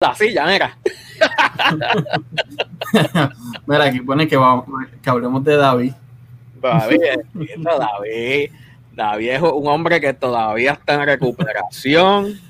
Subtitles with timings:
[0.00, 0.78] la silla, mira.
[3.66, 4.66] mira, aquí pone que, vamos,
[5.02, 5.92] que hablemos de David.
[6.60, 7.00] David,
[7.34, 8.50] David,
[8.92, 12.40] David es un hombre que todavía está en recuperación.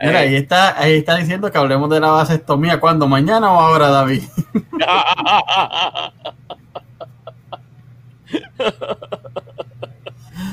[0.00, 2.78] Mira, ahí está, ahí está diciendo que hablemos de la vasectomía.
[2.78, 3.08] ¿Cuándo?
[3.08, 4.24] ¿Mañana o ahora, David?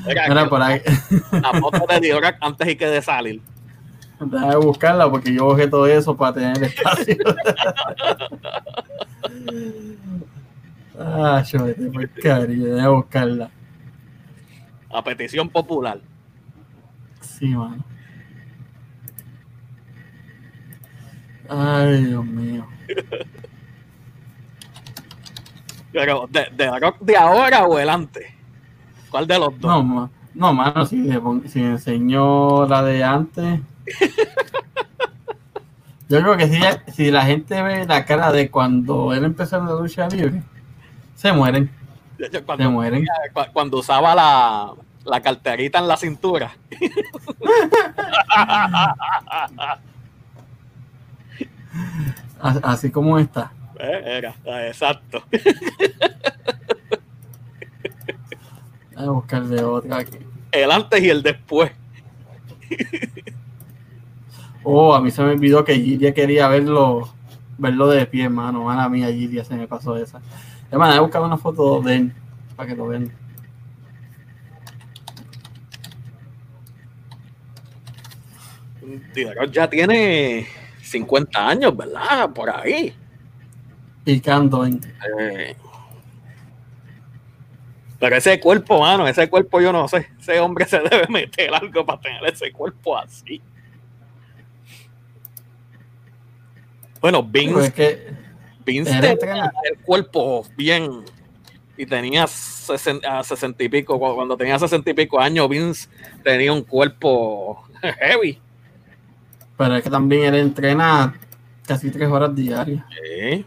[0.08, 0.82] Mira, por ahí.
[1.32, 3.42] La foto de Diorac antes y que de salir.
[4.20, 7.18] Déjame buscarla porque yo busqué todo eso para tener espacio.
[11.00, 13.52] ah, yo me cariño, déjame buscarla.
[14.92, 16.00] A petición popular.
[17.20, 17.84] Sí, mano.
[21.50, 22.66] Ay, Dios mío.
[25.92, 28.34] Pero, ¿de, de, de ahora o adelante?
[29.10, 29.86] ¿Cuál de los dos?
[29.86, 31.10] No, no mano, si,
[31.48, 33.60] si enseñó la de antes.
[36.08, 36.62] Yo creo que si,
[36.94, 40.44] si la gente ve la cara de cuando él empezó en la lucha libre,
[41.16, 41.72] se mueren.
[42.46, 43.08] Cuando, se mueren.
[43.54, 44.72] Cuando usaba la,
[45.04, 46.56] la carterita en la cintura.
[52.40, 53.52] Así como está.
[53.80, 54.36] Eh, era,
[54.68, 55.24] exacto.
[58.96, 60.20] Voy a buscarle otra aquí.
[60.52, 61.72] El antes y el después.
[64.68, 67.08] Oh, a mí se me olvidó que Giria quería verlo,
[67.60, 68.64] verlo de pie, hermano.
[68.64, 70.20] Mala mía, Giria se me pasó esa.
[70.72, 72.14] Hermano, voy a buscar una foto de él
[72.56, 73.12] para que lo vean.
[79.52, 80.48] ya tiene
[80.82, 82.32] 50 años, ¿verdad?
[82.34, 82.92] Por ahí.
[84.04, 84.82] Picando en.
[85.20, 85.56] Eh,
[88.00, 90.08] pero ese cuerpo, mano, ese cuerpo yo no sé.
[90.20, 93.44] Ese hombre se debe meter algo para tener ese cuerpo así.
[97.06, 98.16] Bueno, Vince,
[98.66, 101.04] Vince tenía el cuerpo bien
[101.78, 104.00] y tenía sesenta y pico.
[104.00, 105.88] Cuando tenía sesenta y pico años, Vince
[106.24, 107.64] tenía un cuerpo
[108.00, 108.42] heavy.
[109.56, 111.14] Pero es que también él entrena
[111.68, 112.84] casi tres horas diarias.
[112.90, 113.46] Sí.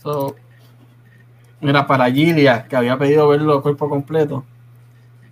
[0.00, 0.36] So,
[1.60, 4.44] mira, para Gilia, que había pedido verlo cuerpo completo,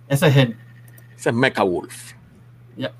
[0.09, 0.57] ese es él.
[1.15, 2.15] Ese es Mecha Wolf.
[2.75, 2.91] Ya.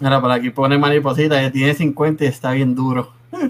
[0.00, 3.12] Mira, por aquí pone mariposita que tiene 50 y está bien duro.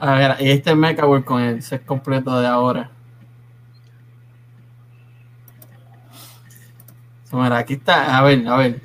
[0.00, 2.90] A ver, y este Mecha Wolf con el set completo de ahora.
[7.32, 8.80] mira, aquí está, a ver, a ver.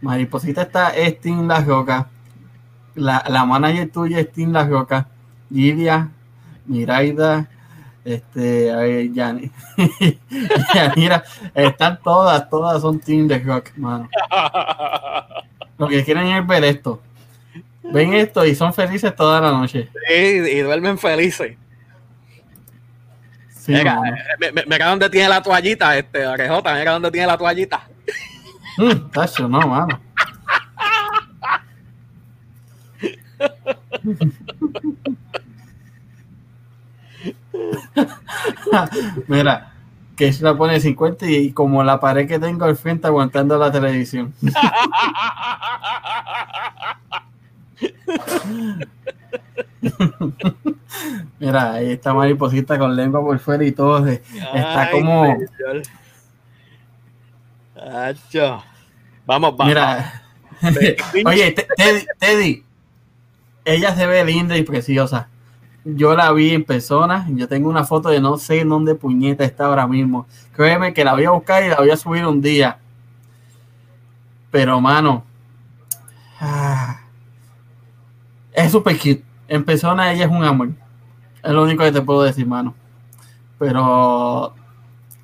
[0.00, 2.06] Mariposita está Steam Las Rocas.
[2.94, 5.06] La, la manager tuya es Steam Las Rocas.
[5.50, 6.10] Lidia,
[6.66, 7.48] Miraida,
[8.06, 9.50] este, a ver, Yani.
[10.96, 11.24] Mira,
[11.54, 14.08] están todas, todas son Team de Rock, mano.
[15.78, 17.02] Lo que quieren es ver esto.
[17.82, 19.90] Ven esto y son felices toda la noche.
[20.08, 21.56] Sí, y duermen felices.
[23.50, 24.00] Sí, mira,
[24.66, 27.88] mira dónde tiene la toallita, este, orejota, mira dónde tiene la toallita.
[28.78, 30.00] Mm, tacho, no, mano.
[39.28, 39.72] Mira,
[40.16, 43.70] que se la pone 50 y como la pared que tengo al frente aguantando la
[43.70, 44.32] televisión.
[51.38, 54.06] Mira, ahí está mariposita con lengua por fuera y todo.
[54.06, 55.36] Está como.
[59.26, 59.66] Vamos, vamos.
[59.66, 60.22] Mira.
[61.26, 62.64] Oye, Teddy, Teddy,
[63.64, 65.28] ella se ve linda y preciosa.
[65.88, 67.26] Yo la vi en persona.
[67.30, 70.26] Yo tengo una foto de no sé en dónde puñeta está ahora mismo.
[70.52, 72.78] Créeme que la voy a buscar y la voy a subir un día.
[74.50, 75.22] Pero, mano.
[76.40, 77.02] Ah,
[78.52, 79.24] es súper cute.
[79.46, 80.70] En persona ella es un amor.
[81.40, 82.74] Es lo único que te puedo decir, mano.
[83.56, 84.54] Pero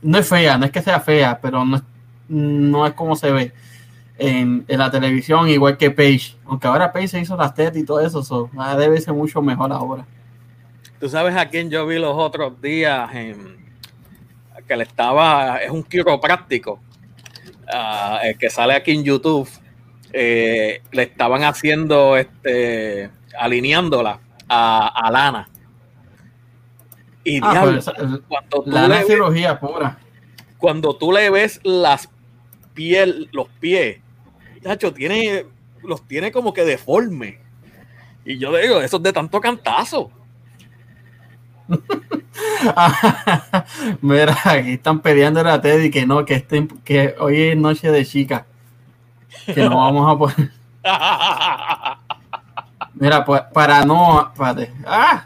[0.00, 1.82] no es fea, no es que sea fea, pero no es,
[2.28, 3.52] no es como se ve
[4.16, 6.36] en, la televisión, igual que Paige.
[6.46, 8.48] Aunque ahora Paige se hizo las tetas y todo eso,
[8.78, 10.06] debe ser mucho mejor ahora.
[11.02, 13.10] Tú sabes a quién yo vi los otros días
[14.68, 16.74] que le estaba, es un quiropráctico
[17.66, 19.50] uh, el que sale aquí en YouTube.
[20.12, 25.48] Eh, le estaban haciendo este alineándola a, Lana.
[27.24, 27.90] Y ah, pues,
[28.28, 29.98] cuando la cirugía pura.
[30.56, 32.08] Cuando tú le ves las
[32.74, 33.98] piel, los pies,
[34.62, 35.46] Chacho, tiene,
[35.82, 37.40] los tiene como que deforme.
[38.24, 40.21] Y yo digo, eso es de tanto cantazo.
[44.00, 48.04] Mira, aquí están peleando a Teddy que no, que, estén, que hoy es noche de
[48.04, 48.46] chica.
[49.46, 50.52] Que no vamos a poner.
[52.94, 54.72] Mira, pues para Noah, espérate.
[54.86, 55.24] ¡Ah!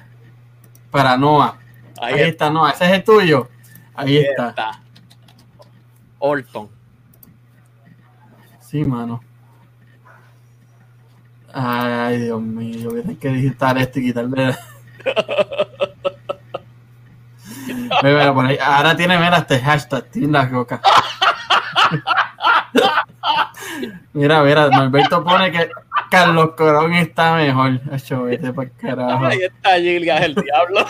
[0.91, 1.57] Para Noah.
[2.01, 2.51] Ahí, está.
[2.51, 2.71] Noah.
[2.71, 3.49] Ese es el tuyo.
[3.95, 4.49] Ahí, está.
[4.51, 4.81] está.
[6.19, 6.69] Orton.
[8.61, 9.23] Sí, mano.
[11.53, 14.57] Ay, Dios mío, yo voy a tener que digitar esto y quitarle.
[18.03, 18.59] mira, por ahí.
[18.63, 20.81] Ahora tiene, mira, este hashtag, tiene la coca.
[24.13, 25.71] mira, mira, Norberto pone que
[26.11, 27.81] Carlos Corón está mejor.
[27.93, 29.27] Hecho, vete para carajo.
[29.27, 30.87] Ahí está Gilgas, el diablo.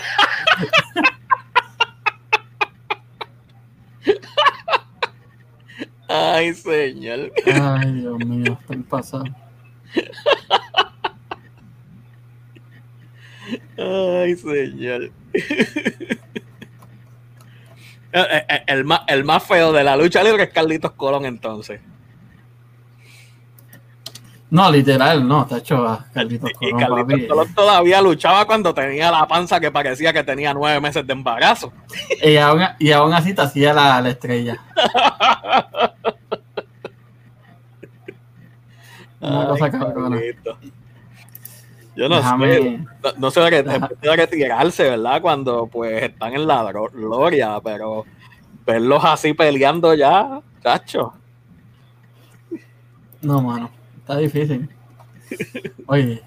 [6.08, 7.32] Ay, señor.
[7.46, 9.34] Ay, Dios mío, están pasando.
[13.76, 15.10] Ay, señor.
[18.16, 21.26] Eh, eh, eh, el, más, el más feo de la lucha libre es Carlitos Colón,
[21.26, 21.82] entonces.
[24.48, 26.80] No, literal, no, está hecho a Carlitos Colón.
[26.80, 31.06] Y Carlitos Colón todavía luchaba cuando tenía la panza que parecía que tenía nueve meses
[31.06, 31.74] de embarazo.
[32.22, 34.56] Y aún, y aún así te hacía la, la estrella.
[39.20, 40.18] Una cosa cabrona.
[41.96, 42.78] Yo no sé,
[43.16, 45.22] no, sé que que retirarse, ¿verdad?
[45.22, 48.04] Cuando pues están en la gloria, pero
[48.66, 51.14] verlos así peleando ya, chacho.
[53.22, 54.68] No, mano, está difícil.
[55.86, 56.22] Oye.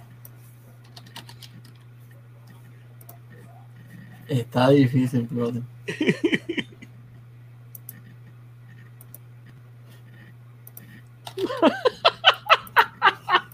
[4.28, 5.62] Está difícil, brother.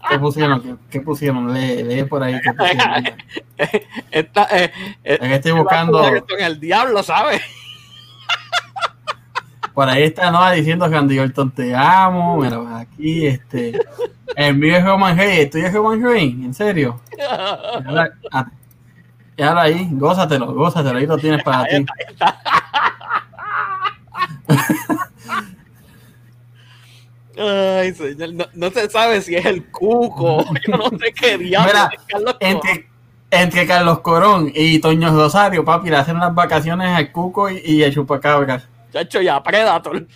[0.08, 0.78] ¿Qué pusieron?
[0.90, 1.52] ¿Qué, pusieron?
[1.52, 2.40] Lee, lee, por ahí.
[2.40, 3.04] ¿qué pusieron?
[4.10, 4.72] Esta, eh,
[5.04, 6.06] eh, estoy buscando.
[6.06, 7.42] En el diablo, ¿sabes?
[9.74, 12.38] Por ahí está Noah diciendo que Andy Orton te amo.
[12.38, 13.78] Mira, aquí este.
[14.34, 15.50] El mío es Roman Reigns.
[15.50, 16.46] ¿Tú es Roman Reigns?
[16.46, 17.00] ¿En serio?
[19.36, 20.98] Y ahora ahí, gózatelo, gózatelo.
[20.98, 21.84] Ahí lo tienes para ti.
[27.38, 31.88] Ay, señor, no, se sabe si es el cuco, yo no sé qué diablos.
[32.40, 32.88] entre,
[33.30, 37.82] entre, Carlos Corón y Toño Rosario, papi, le hacen las vacaciones al cuco y, y
[37.82, 38.68] el chupacabras.
[38.92, 40.06] Chacho, ya, Predator.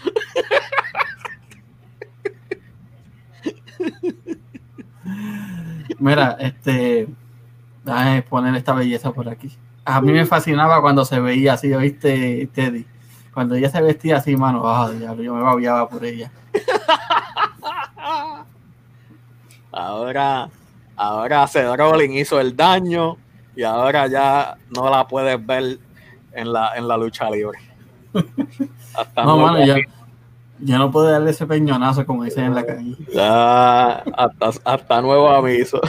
[5.99, 7.09] Mira, este.
[7.85, 9.51] Déjame poner esta belleza por aquí.
[9.85, 12.87] A mí me fascinaba cuando se veía así, ¿oíste, Teddy?
[13.32, 16.31] Cuando ella se vestía así, mano, oh, diablo, yo me babiaba por ella.
[19.73, 20.49] ahora,
[20.97, 23.17] ahora Seth Rollins hizo el daño
[23.55, 25.79] y ahora ya no la puedes ver
[26.32, 27.59] en la, en la lucha libre.
[28.94, 29.76] Hasta no, mano, ya,
[30.59, 32.97] ya, no puede darle ese peñonazo como dicen en la calle.
[33.12, 35.81] Ya, hasta, hasta nuevo aviso.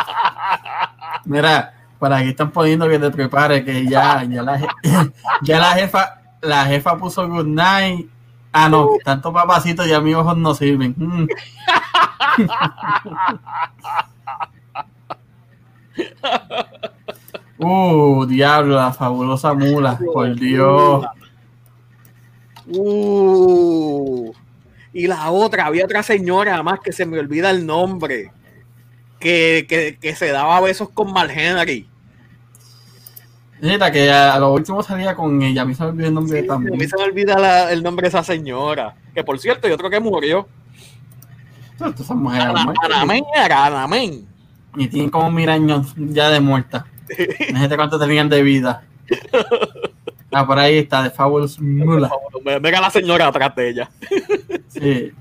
[1.24, 4.58] Mira, para aquí están poniendo que te prepare, que ya, ya la,
[5.42, 8.10] ya la jefa, la jefa puso good night
[8.52, 10.92] Ah, no, tanto papacito ya mis ojos no sirven.
[10.96, 11.28] Mm.
[17.64, 21.06] uh, diablo, la fabulosa mula, por Dios.
[22.66, 24.32] Uh,
[24.92, 28.32] y la otra, había otra señora más que se me olvida el nombre,
[29.20, 31.86] que, que, que se daba besos con Mal Henry.
[33.60, 35.62] Mira, que a, lo último salía con ella.
[35.62, 36.74] A mí se me olvida el nombre también.
[36.74, 38.94] A mí se me olvida el nombre de esa señora.
[39.14, 40.48] Que por cierto, yo creo que murió.
[41.78, 44.26] Anamén era Anamén.
[44.76, 46.86] Y tienen como mil años ya de muerta.
[47.48, 48.82] Imagínate cuánto tenían de vida.
[50.32, 52.08] Ah, por ahí está, de Fabulous Mula.
[52.62, 53.90] Mira la señora atrás de ella.
[54.68, 55.12] Sí.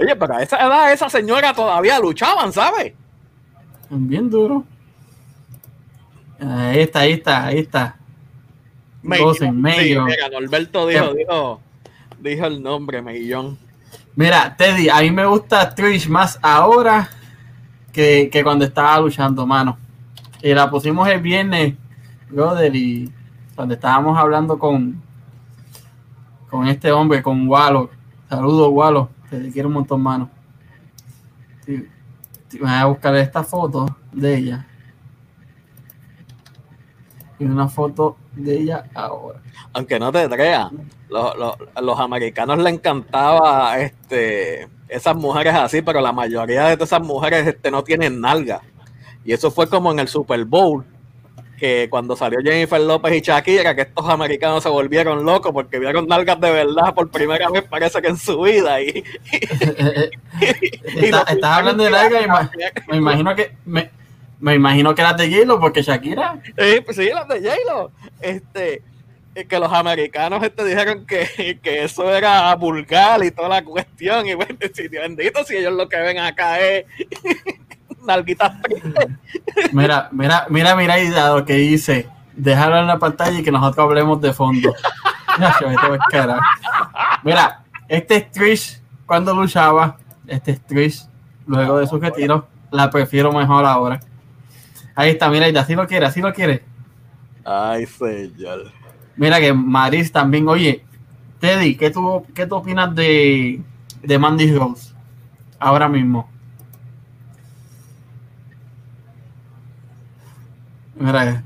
[0.00, 2.94] Oye, pero a esa edad esa señora todavía luchaban, ¿sabes?
[3.90, 4.64] Bien duro.
[6.40, 7.96] Ahí está, ahí está, ahí está.
[9.02, 10.06] medio.
[10.32, 11.60] Norberto dijo, dijo,
[12.18, 13.58] dijo, el nombre, Mellón.
[14.16, 17.10] Mira, Teddy, a mí me gusta Trish más ahora
[17.92, 19.78] que, cuando estaba luchando, mano.
[20.40, 21.74] Y la pusimos el viernes,
[22.30, 23.12] brother, y
[23.54, 25.02] cuando estábamos hablando con,
[26.48, 27.90] con este hombre, con Walo.
[28.30, 29.19] Saludos, Walo.
[29.30, 30.28] Te quiero un montón, mano.
[31.66, 31.88] voy
[32.62, 34.66] a buscar esta foto de ella
[37.40, 39.40] y una foto de ella ahora.
[39.72, 40.70] Aunque no te creas,
[41.08, 41.34] los,
[41.80, 47.70] los, americanos le encantaba este, esas mujeres así, pero la mayoría de esas mujeres este,
[47.70, 48.60] no tienen nalga.
[49.24, 50.84] Y eso fue como en el Super Bowl,
[51.60, 56.08] que cuando salió Jennifer López y Shakira, que estos americanos se volvieron locos porque vieron
[56.08, 58.80] nalgas de verdad por primera vez, parece que en su vida.
[58.80, 59.04] Y,
[60.96, 62.50] estás hablando de nalgas
[62.88, 63.90] me imagino que me,
[64.40, 66.40] me imagino que las de J-Lo, porque Shakira.
[66.42, 67.92] Sí, pues sí, las de J-Lo.
[68.22, 68.82] Este,
[69.46, 74.26] que los americanos este, dijeron que, que, eso era vulgar y toda la cuestión.
[74.26, 76.86] Y bueno, si bendito, si ellos lo que ven acá es
[78.04, 78.52] nalguitas
[79.72, 82.08] Mira, mira, mira, mira, lo que dice.
[82.34, 84.74] Déjalo en la pantalla y que nosotros hablemos de fondo.
[87.22, 89.96] Mira, este es Trish cuando luchaba.
[90.26, 91.06] Este es Trish
[91.46, 92.48] luego de su retiro.
[92.70, 94.00] La prefiero mejor ahora.
[94.94, 96.64] Ahí está, mira, y así lo quiere, así lo quiere.
[97.44, 98.72] Ay, señor.
[99.16, 100.84] Mira que Maris también, oye,
[101.40, 103.62] Teddy, ¿qué tú, qué tú opinas de,
[104.02, 104.92] de Mandy Rose
[105.58, 106.30] ahora mismo?
[111.00, 111.42] Mira.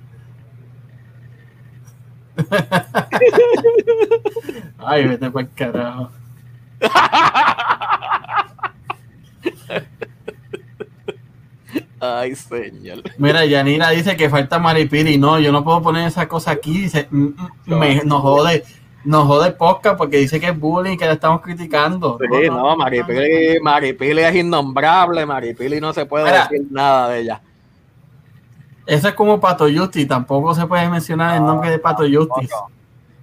[4.79, 6.11] Ay, vete para el carajo.
[12.01, 13.05] Ay, señor.
[13.17, 15.19] Mira, Yanira dice que falta Maripiri.
[15.19, 16.81] No, yo no puedo poner esa cosa aquí.
[16.81, 17.27] Dice, mm,
[17.67, 18.65] mm, me, nos jode,
[19.05, 22.19] nos jode podcast porque dice que es bullying, que le estamos criticando.
[22.21, 25.25] Sí, no, Maripili, Maripili es innombrable.
[25.25, 27.41] Maripili no se puede decir nada de ella.
[28.87, 30.07] Eso es como Pato Justice.
[30.07, 32.55] Tampoco se puede mencionar el nombre de Pato Justice.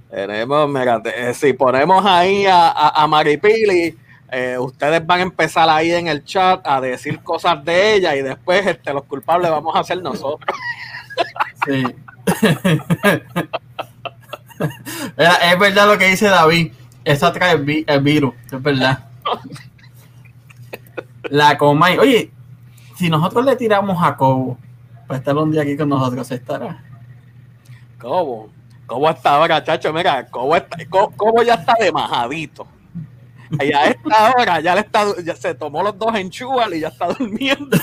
[0.10, 3.98] Tenemos, mira, eh, si ponemos ahí a, a, a Maripili
[4.34, 8.22] eh, ustedes van a empezar ahí en el chat a decir cosas de ella y
[8.22, 10.58] después este, los culpables vamos a ser nosotros.
[11.66, 11.84] Sí.
[15.18, 16.72] es verdad lo que dice David.
[17.04, 17.54] Esa trae
[17.88, 19.04] el, virus, es verdad.
[21.24, 21.98] La Comay.
[21.98, 22.32] Oye,
[22.96, 24.58] si nosotros le tiramos a Cobo
[25.12, 26.82] para estar un día aquí con nosotros, ¿estará?
[28.00, 28.50] Cobo.
[28.86, 29.92] Cobo está ahora, chacho.
[29.92, 32.66] Mira, Cobo, está, Cobo ya está de majadito.
[33.60, 36.80] Y a esta hora ya, le está, ya se tomó los dos en Chual y
[36.80, 37.78] ya está durmiendo.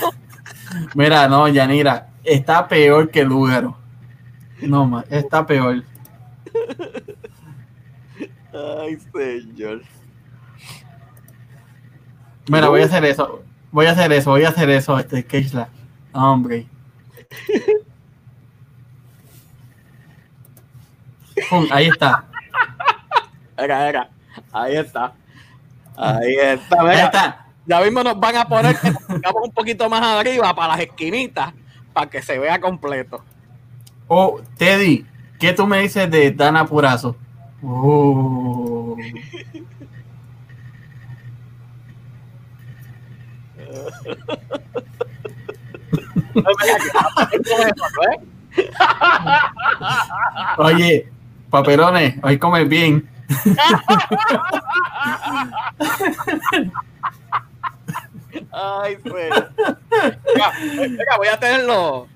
[0.95, 3.77] Mira, no, Yanira, está peor que Lugaro.
[4.63, 5.83] No, está peor.
[8.51, 9.83] Ay, señor.
[12.49, 13.43] Mira, voy a hacer eso.
[13.71, 15.69] Voy a hacer eso, voy a hacer eso, este Keisla.
[16.11, 16.65] Hombre.
[21.71, 22.25] Ahí está.
[23.57, 24.09] Venga, venga.
[24.51, 25.13] Ahí está.
[25.95, 30.79] Ahí está, Ya mismo nos van a poner que un poquito más arriba para las
[30.81, 31.53] esquinitas,
[31.91, 33.23] para que se vea completo.
[34.07, 35.05] Oh, Teddy,
[35.39, 37.17] ¿qué tú me dices de Dana Purazo?
[37.61, 38.95] Oh.
[50.57, 51.09] Oye,
[51.49, 53.09] paperones, hoy comes bien.
[58.51, 59.31] Ay, pues.
[61.17, 62.07] voy a tener los,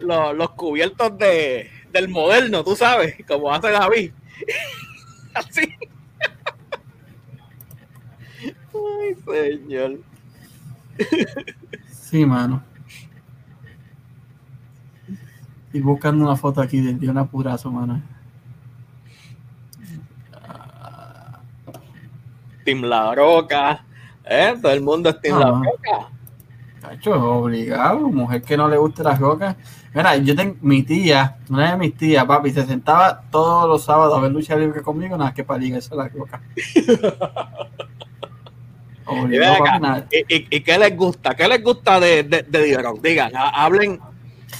[0.00, 4.12] los, cubiertos de, del moderno, tú sabes, como hace David.
[5.34, 5.74] Así.
[8.74, 9.98] Ay, señor.
[11.90, 12.62] Sí, mano.
[15.76, 18.00] Y buscando una foto aquí de, de un apurazo, mano.
[22.64, 23.84] Team La Roca,
[24.24, 24.54] ¿eh?
[24.60, 26.08] Todo el mundo es Team La Roca.
[26.80, 29.54] Cacho, obligado, mujer que no le guste las rocas.
[29.92, 34.16] Mira, yo tengo mi tía, una de mis tías, papi, se sentaba todos los sábados
[34.16, 36.40] a ver lucha libre conmigo, nada que para ligarse la roca.
[40.50, 41.34] y, qué les gusta?
[41.34, 44.00] ¿Qué les gusta de, de, de Digan, hablen,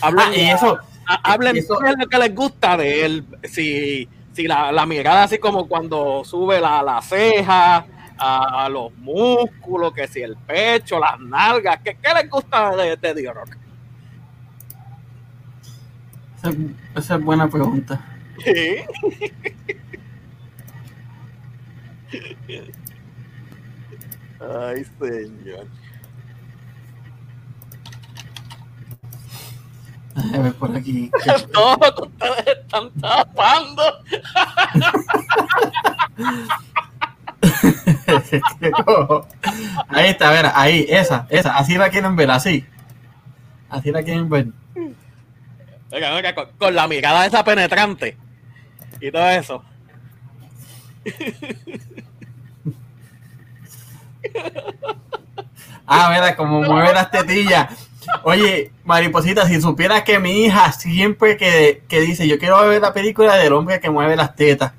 [0.02, 3.25] hablen, ah, y eso, hablen eso, es lo que les gusta de él.
[3.44, 7.86] Si, si la, la mirada así como cuando sube la, la ceja,
[8.18, 13.14] a, los músculos, que si el pecho, las nalgas, ¿qué, qué les gusta de, de
[13.14, 13.32] d
[16.94, 18.00] Esa, es buena pregunta.
[24.38, 25.66] Ay, señor.
[30.16, 31.11] A ver por aquí.
[31.52, 33.82] Todos ustedes están tapando.
[39.88, 42.64] ahí está, a ver, ahí, esa, esa, así la quieren ver, así.
[43.68, 44.46] Así la quieren ver.
[46.58, 48.16] con, la mirada esa penetrante
[49.00, 49.62] y todo eso.
[55.87, 57.85] ah, mira, como mueve las tetillas.
[58.22, 62.92] Oye, mariposita, si supieras que mi hija siempre que, que dice yo quiero ver la
[62.92, 64.72] película del hombre que mueve las tetas.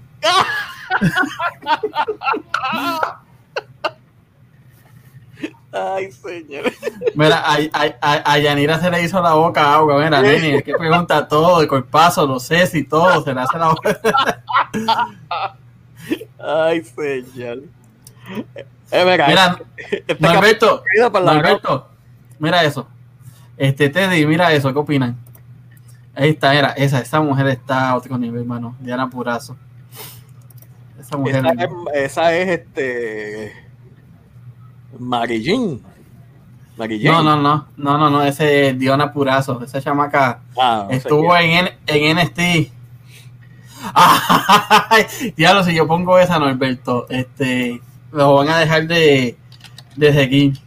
[5.71, 6.71] Ay, señor.
[7.13, 10.73] Mira, a, a, a, Yanira se le hizo la boca agua, mira, nene, es que
[10.73, 13.99] pregunta todo, el cuerpazo, no sé si todo, se le hace la boca.
[16.39, 17.63] Ay, señor.
[18.91, 20.83] Eh, mira, mira este Norberto,
[21.21, 21.89] Norberto,
[22.39, 22.87] mira eso.
[23.57, 25.17] Este Teddy, mira eso, ¿qué opinan?
[26.15, 28.75] Ahí está, era esa, esa mujer está a otro nivel, hermano.
[28.79, 29.57] Diana Purazo.
[30.99, 31.45] Esa mujer.
[31.45, 33.53] Esa es, esa es este.
[34.99, 35.83] Marillín.
[36.77, 41.69] No, no, no, no, no, no, ese es Diana Purazo, esa chamaca ah, estuvo en,
[41.87, 42.71] en NST.
[45.35, 49.37] diablo, si yo pongo esa, Norberto, este, lo van a dejar de,
[49.95, 50.59] de seguir.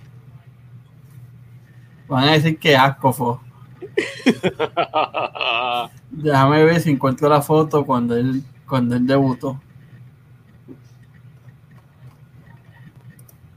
[2.11, 3.37] Van a decir que asco fue.
[6.11, 9.61] Déjame ver si encuentro la foto cuando él, cuando él debutó.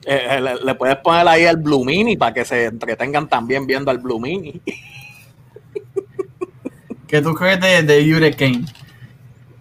[0.05, 3.89] Eh, eh, le, puedes poner ahí el Blue Mini para que se entretengan también viendo
[3.89, 4.62] al Blue Mini.
[7.07, 8.65] ¿Qué tú crees de, de Hurricane?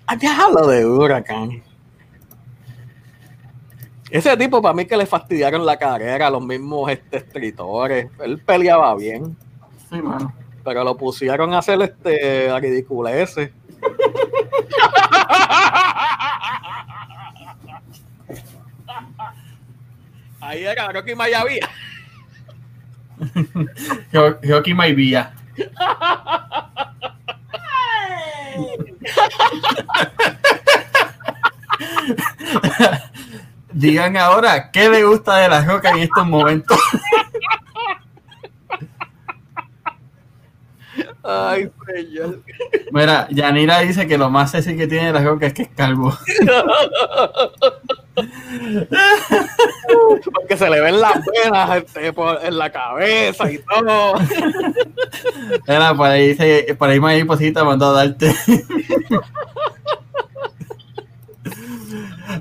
[0.07, 1.63] Ah, déjalo de Hurricane.
[4.13, 8.11] Ese tipo para mí que le fastidiaron la carrera, los mismos este, escritores.
[8.23, 9.35] Él peleaba bien.
[9.89, 10.35] Sí, mano.
[10.63, 13.55] Pero lo pusieron a hacer este a ridiculece.
[20.43, 21.71] Ahí era Rocky Mayavía.
[24.43, 25.33] Rocky Mayavía.
[33.73, 36.79] Digan ahora, ¿qué le gusta de la roca en estos momentos?
[41.23, 42.43] Ay, señor.
[42.91, 46.13] Mira, Yanira dice que lo más sexy que tiene la roca es que es calvo.
[50.35, 54.15] Porque se le ven las venas este, en la cabeza y todo.
[55.67, 56.35] Era, por ahí,
[56.77, 58.35] por ahí me mandó a darte.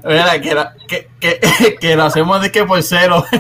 [0.04, 1.40] Mira, que, que, que,
[1.80, 3.26] que, lo hacemos de que por cero.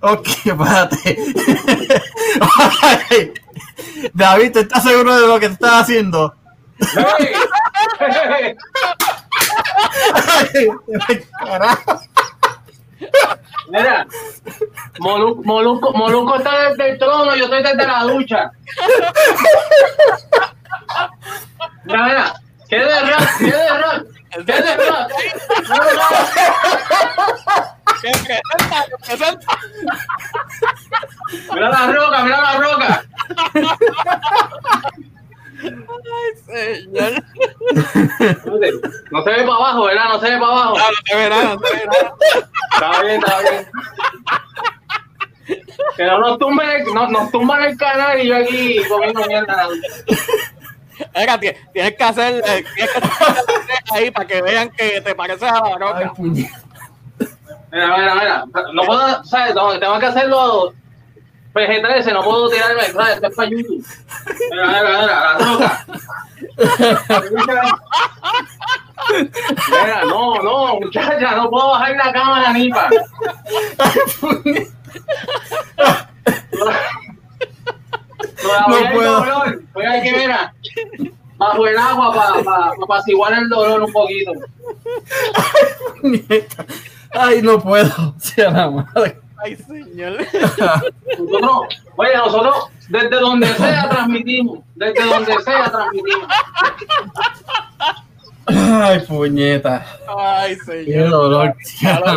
[0.00, 1.18] ok, espérate.
[4.12, 6.34] David, ¿tú estás seguro de lo que estás haciendo?
[13.68, 14.06] Mira,
[14.98, 18.50] Molusco, Molusco está desde el trono, yo estoy desde la ducha.
[21.84, 22.34] Mira, mira,
[22.68, 23.22] ¿qué de rap?
[23.38, 24.02] ¿Qué de rap?
[24.30, 25.10] ¿Qué de rap?
[28.00, 28.78] ¿Qué presenta?
[29.04, 29.58] ¿Qué presenta?
[31.52, 33.04] Mira la roca, mira la roca.
[35.64, 37.12] Ay, señor.
[39.10, 40.08] No se ve para abajo, ¿verdad?
[40.08, 40.78] No se ve para abajo.
[40.78, 42.14] No, no se ve nada, no se ve nada.
[42.72, 43.68] Está bien, está bien.
[45.96, 49.68] Que no nos tumben el, no, nos tumban el canal y yo aquí comiendo mierda.
[51.14, 53.44] Oiga, tienes que hacer, eh, tienes que hacer
[53.92, 56.12] ahí para que vean que te pareces a la roca.
[56.18, 58.44] Mira, mira, mira.
[58.72, 59.54] No puedo, ¿sabes?
[59.54, 60.72] Tengo que hacerlo
[61.54, 63.14] PG-13, no puedo tirarme, ¿sabes?
[63.16, 63.86] Esto es para YouTube.
[64.50, 65.86] Mira, mira, mira, la roca.
[69.70, 72.90] Mira, no, no, muchacha, no puedo bajar la cámara ni para.
[78.68, 79.24] no puedo.
[79.74, 80.54] Voy a que mira,
[81.36, 84.32] bajo el agua para pa, pa apaciguar el dolor un poquito.
[87.12, 88.14] Ay, no puedo.
[88.18, 89.18] Sea la madre.
[89.42, 90.18] Ay, señor.
[91.18, 91.60] Nosotros,
[91.96, 92.54] oye, nosotros
[92.88, 94.60] desde donde sea transmitimos.
[94.74, 96.28] Desde donde sea transmitimos.
[98.46, 99.86] Ay, puñeta.
[100.16, 100.84] Ay, señor.
[100.84, 101.56] Qué dolor.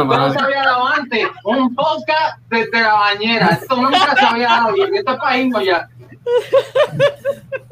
[0.06, 1.28] no se había dado antes.
[1.44, 3.48] Un podcast desde la bañera.
[3.62, 4.76] Esto nunca se había dado.
[4.76, 5.90] Y esto es para ya.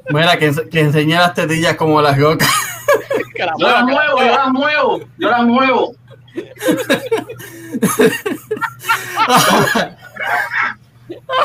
[0.10, 2.50] Mira, que, que enseñe las tetillas como las rocas.
[3.38, 5.00] Yo las muevo, yo las muevo.
[5.18, 5.96] Yo las muevo.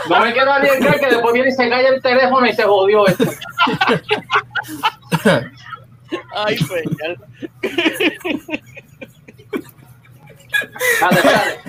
[0.08, 3.06] No me quiero arriesgar que después viene y se cae el teléfono y se jodió
[3.06, 3.24] esto.
[6.34, 7.18] Ay, señor.
[11.00, 11.60] Dale, espérate.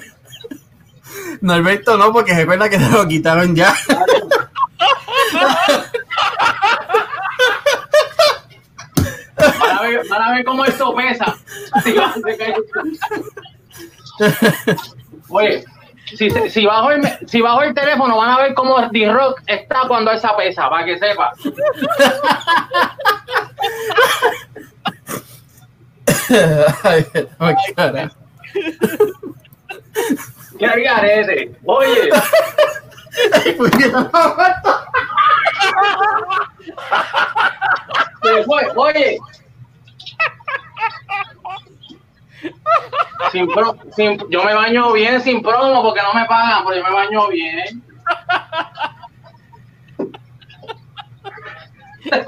[1.41, 3.75] Norberto no, porque recuerda que se lo quitaron ya.
[9.35, 11.35] Para ver, para ver cómo esto pesa.
[15.29, 15.65] Oye,
[16.15, 20.11] si, si, bajo el, si bajo el teléfono van a ver cómo D-Rock está cuando
[20.11, 21.33] esa pesa, para que sepa.
[26.83, 28.15] Ay, carajo.
[30.59, 31.55] ¿Qué garete?
[31.65, 32.09] Oye,
[38.23, 39.19] se fue, oye.
[43.31, 46.83] Sin pro, sin, yo me baño bien sin promo porque no me pagan, pero yo
[46.83, 47.83] me baño bien.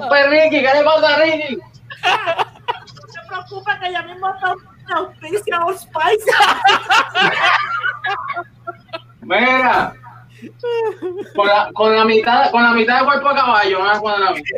[0.08, 1.58] Pues Ricky, ¿qué le pasa a Ricky?
[1.58, 1.62] No
[3.08, 4.56] se preocupe que ya mismo está
[4.95, 6.32] auspicio a Spice.
[9.21, 9.93] Mira,
[11.36, 14.32] con la, con la mitad, con la mitad de cuerpo de caballo, no con la
[14.32, 14.58] mitad.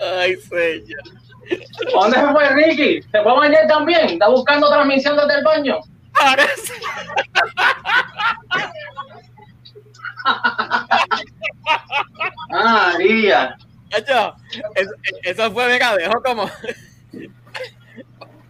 [0.00, 1.02] Ay, señor.
[1.92, 3.02] ¿Dónde se fue Ricky?
[3.02, 4.10] ¿Se fue a bañar también?
[4.10, 5.80] ¿Está buscando transmisión desde el baño?
[6.12, 6.74] Parece.
[12.52, 13.56] Ah, María.
[13.90, 14.34] Eso,
[15.22, 16.50] eso fue, mira, dejó como.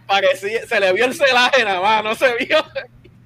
[0.05, 2.63] Parecía, se le vio el celaje nada más, no se vio.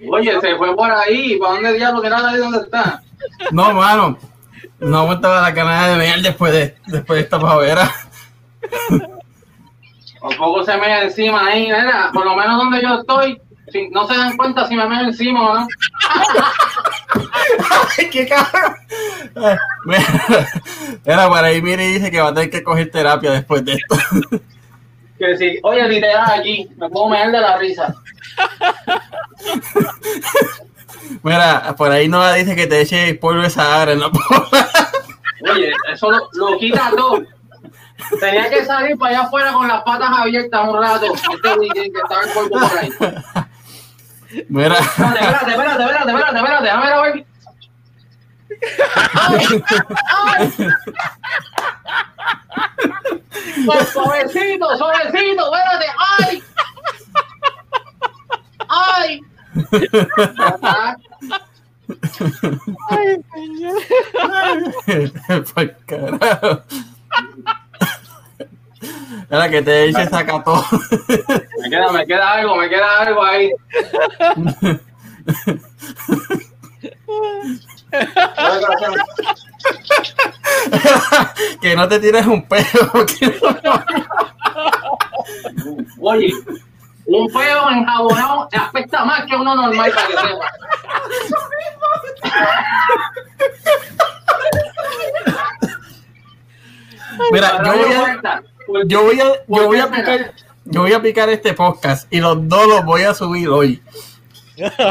[0.10, 1.38] Oye, se fue por ahí.
[1.38, 3.01] ¿Para dónde diablo que nada ahí dónde está?
[3.51, 4.17] No, mano.
[4.79, 7.89] No aguantaba la canal de ver después de, después de esta pavera.
[10.19, 12.10] Por poco se me encima ahí, nena.
[12.13, 13.39] Por lo menos donde yo estoy,
[13.71, 15.67] si, no se dan cuenta si me meo encima o no.
[17.97, 18.75] Ay, qué cabrón.
[21.05, 23.73] Mira, por ahí mire y dice que va a tener que coger terapia después de
[23.73, 23.95] esto.
[25.17, 27.95] Que si, oye, literal aquí, me puedo meter de la risa.
[31.23, 34.69] Mira, por ahí Noah dice que te eche polvo de Sahara en la popa.
[35.51, 37.23] Oye, eso lo, lo quita todo.
[38.19, 41.06] Tenía que salir para allá afuera con las patas abiertas un rato.
[41.13, 42.89] Este weekend que estaba el cuerpo por ahí.
[44.49, 47.25] Mira, Espérate, espérate, espérate, espérate, espérate, espérate, déjame ver.
[53.65, 55.86] Pues, Suavecito, suavecito, espérate,
[56.19, 56.43] ay.
[58.69, 59.21] Ay.
[65.53, 66.63] pues carajo.
[69.29, 70.63] Mira, que te eche saca todo.
[71.62, 73.51] Me queda, me queda algo, me queda algo ahí.
[81.62, 82.65] que no te tires un no-
[86.01, 86.31] Oye,
[87.08, 90.45] un peo enjabonado afecta más que uno normal para que sepa.
[97.31, 98.21] Mira, yo voy a,
[98.86, 100.34] yo voy a, yo voy a picar,
[100.65, 103.81] yo voy a picar este podcast y los dos los voy a subir hoy.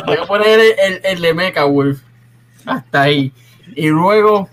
[0.07, 2.01] Voy a poner el, el, el de Mecha Wolf
[2.67, 3.33] hasta ahí
[3.75, 4.49] y luego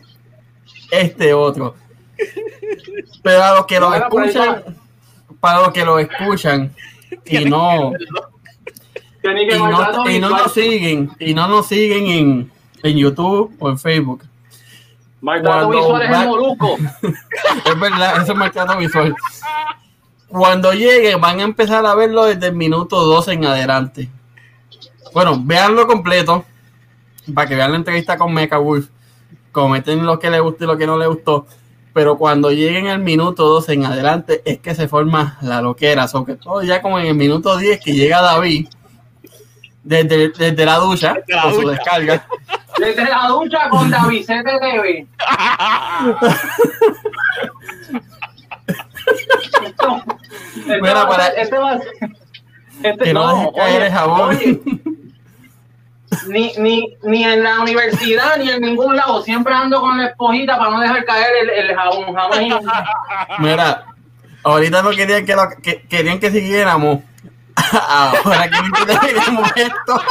[0.91, 1.75] este otro.
[3.23, 4.63] Pero a los que lo escuchan,
[5.39, 6.73] para los que lo escuchan
[7.25, 7.93] y no
[9.23, 12.51] y maltrato no, y no nos siguen y no nos siguen en,
[12.83, 14.23] en YouTube o en Facebook.
[15.21, 16.77] Maltrato visual es el molusco.
[17.65, 19.15] Es verdad, eso es mercado visual.
[20.27, 24.09] Cuando llegue, van a empezar a verlo desde el minuto 12 en adelante.
[25.13, 26.45] Bueno, véanlo completo
[27.33, 28.87] para que vean la entrevista con Mecha Wolf.
[29.51, 31.45] Cometen lo que le gustó y lo que no le gustó.
[31.93, 36.07] Pero cuando lleguen al minuto 12 en adelante, es que se forma la loquera.
[36.07, 38.67] Sobre todo ya como en el minuto 10 que llega David
[39.83, 41.71] desde, desde la ducha Desde la con su ducha.
[41.73, 42.27] descarga.
[42.77, 45.07] Desde la ducha con Davidete TV.
[49.65, 50.03] Esto-
[50.57, 51.91] este Mira, para- este va a ser-
[52.83, 54.29] este- Que no, deje caer oye, el jabón.
[54.29, 54.61] oye,
[56.27, 59.21] ni, ni, ni en la universidad ni en ningún lado.
[59.23, 62.13] Siempre ando con la esponjita para no dejar caer el, el jabón.
[62.13, 62.39] Jamás.
[63.39, 63.85] Mira,
[64.43, 66.99] ahorita no querían que, lo, que querían que siguiéramos.
[67.87, 70.01] Ahora quieren que terminemos esto.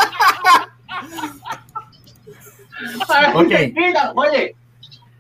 [3.35, 3.53] Ok.
[3.75, 4.55] Mira, Oye,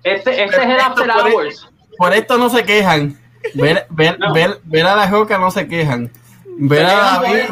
[0.02, 1.32] este, este es el After por ahí.
[1.32, 1.68] Hours.
[1.98, 3.18] Por esto no se quejan.
[3.54, 4.32] Ver, ver, No.
[4.32, 6.10] ver, ver a la Joca no se quejan.
[6.62, 7.48] Ver a David.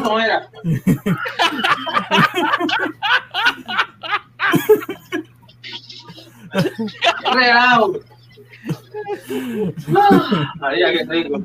[7.33, 7.93] Relajo.
[10.59, 11.41] María, qué rico.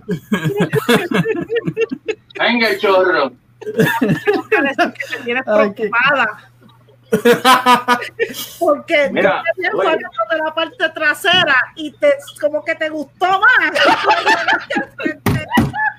[2.39, 3.33] Venga el chorro.
[3.61, 6.51] Que te tienes preocupada.
[8.59, 9.97] Porque Mira, yo te oye.
[10.31, 13.71] de la parte trasera y te como que te gustó más.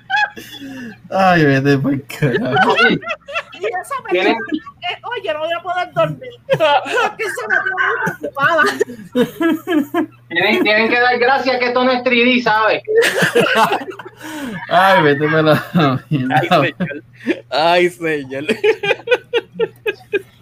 [1.10, 2.72] Ay, vete por carajo.
[2.72, 3.00] Oye,
[3.54, 4.36] y eso me Tiene-
[4.80, 6.30] tiene- yo no voy a poder dormir.
[7.16, 8.62] que se me tiene preocupada.
[10.28, 12.82] Tienen, tienen que dar gracias que esto no es 3D, ¿sabes?
[14.68, 15.64] Ay, vete me la.
[15.74, 17.02] Ay, señor.
[17.50, 18.44] Ay, señor.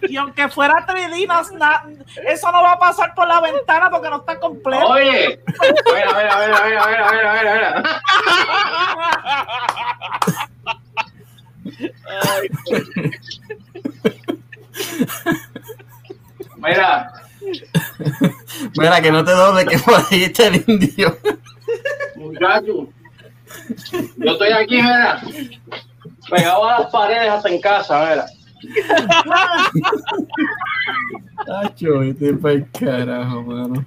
[0.07, 1.27] Y aunque fuera 3D,
[2.27, 4.85] eso no va a pasar por la ventana porque no está completo.
[4.87, 7.83] Oye, a ver, a ver, a ver, a ver, a ver, a ver, a ver.
[16.57, 17.11] Mira.
[18.77, 21.17] Mira, que no te doble que por ahí está el indio.
[22.15, 22.87] Muchacho.
[24.17, 25.21] Yo estoy aquí, mira.
[26.29, 28.25] Pegado a las paredes hasta en casa, mira.
[31.45, 33.85] Tacho, vete pa'l carajo, mano.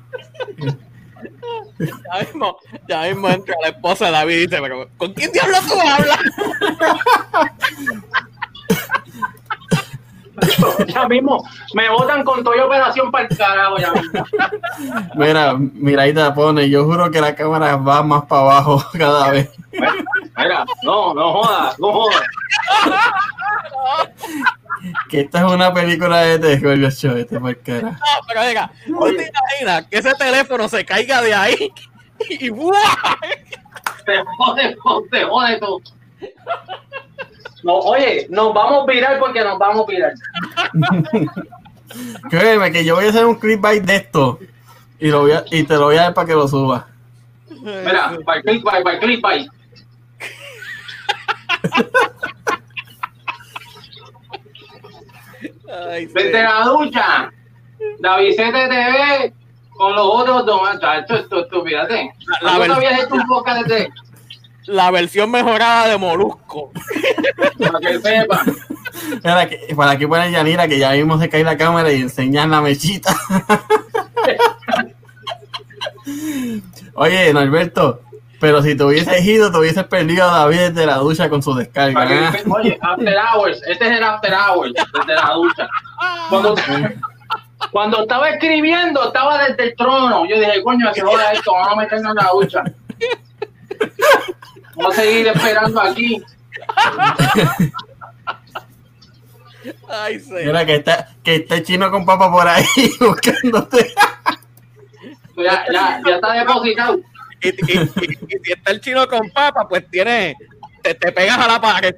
[1.79, 5.59] ya mismo, ya mismo entra la esposa de David y dice, pero ¿con quién diablo
[5.67, 6.21] tú hablas?
[10.87, 11.43] Ya mismo
[11.75, 14.25] me botan con toda operación para el carajo, ya mismo.
[15.15, 16.71] Mira, mira, ahí te pone.
[16.71, 19.51] Yo juro que la cámara va más para abajo cada vez.
[19.73, 22.23] Mira, no, no jodas, no jodas.
[25.11, 27.91] Que esta es una película de terror, yo show, este carajo.
[27.91, 27.99] No,
[28.29, 31.73] pero venga, ¿tú te imaginas que ese teléfono se caiga de ahí
[32.29, 32.75] y ¡buah!
[34.07, 34.77] Te jode,
[35.11, 35.83] te jode tú.
[37.65, 40.13] No, oye, nos vamos a virar porque nos vamos a virar.
[42.31, 44.39] Créeme que yo voy a hacer un clickbait de esto
[45.01, 46.87] y, lo voy a- y te lo voy a dar para que lo suba.
[47.61, 49.45] Mira, para click, para, para click, para.
[55.91, 57.33] Ay, Desde la ducha,
[58.01, 59.33] David TV
[59.77, 62.13] con los otros dos, macho, esto, esto, fíjate.
[62.27, 63.91] La- la ¿Tú verdad- habías hecho un podcast desde
[64.67, 66.73] La versión mejorada de Molusco.
[67.59, 68.43] para que sepa?
[69.23, 72.51] Mira, que, para aquí poner Yanira que ya mismo se cae la cámara y enseñan
[72.51, 73.15] la mechita.
[76.95, 78.01] Oye, Norberto,
[78.41, 81.55] pero si te hubieses ido, te hubieses perdido a David desde la ducha con su
[81.55, 82.31] descarga.
[82.31, 82.45] ¿eh?
[82.49, 85.69] Oye, after hours, este es el after hours, desde la ducha.
[86.31, 86.55] Cuando,
[87.73, 90.25] cuando estaba escribiendo, estaba desde el trono.
[90.27, 92.65] Yo dije, coño, que joda esto, vamos a meternos en la ducha.
[94.77, 96.23] Vamos a seguir esperando aquí.
[99.89, 100.33] Ay, sí.
[100.33, 102.65] Mira que está, que está el chino con papa por ahí
[103.01, 103.93] buscándote.
[105.37, 106.99] Ya, ya, ya está depositado.
[107.41, 110.35] Y, y- y- y si está el chino con papa, pues tiene,
[110.83, 111.95] te, te pegas a la pared.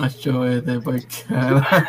[0.00, 1.88] Acho, este, pues, cara.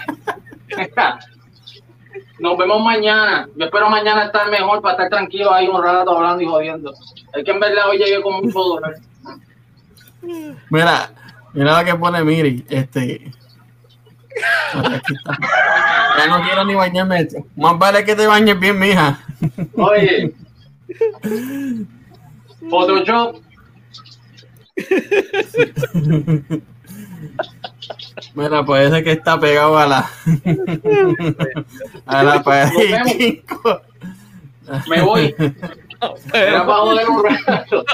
[2.38, 3.48] Nos vemos mañana.
[3.56, 6.94] Yo espero mañana estar mejor para estar tranquilo ahí un rato hablando y jodiendo.
[7.34, 8.96] Es que en verdad hoy llegué con mucho dolor.
[10.70, 11.12] Mira,
[11.54, 12.66] mira lo que pone Miri.
[12.70, 13.32] Este.
[14.74, 15.38] Aquí está.
[16.18, 17.28] Ya no quiero ni bañarme.
[17.56, 19.20] Más vale que te bañes bien, mija.
[19.76, 20.34] Oye.
[22.70, 23.38] Photoshop.
[28.34, 30.10] Mira, ese que está pegado a la.
[32.06, 33.40] a la pared.
[34.90, 35.36] Me voy.
[36.34, 37.86] Era para joder un rato.